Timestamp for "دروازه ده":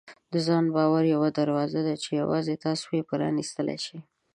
1.39-1.93